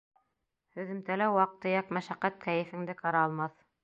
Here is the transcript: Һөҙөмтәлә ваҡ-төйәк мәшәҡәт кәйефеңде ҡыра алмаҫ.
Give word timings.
Һөҙөмтәлә 0.77 1.27
ваҡ-төйәк 1.35 1.91
мәшәҡәт 1.97 2.39
кәйефеңде 2.47 2.97
ҡыра 3.03 3.23
алмаҫ. 3.27 3.55